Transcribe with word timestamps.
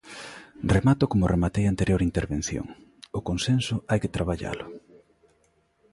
Remato 0.75 1.03
como 1.11 1.31
rematei 1.33 1.63
a 1.65 1.71
anterior 1.73 2.01
intervención: 2.09 2.65
o 3.17 3.19
consenso 3.29 3.75
hai 3.89 3.99
que 4.01 4.13
traballalo. 4.15 4.65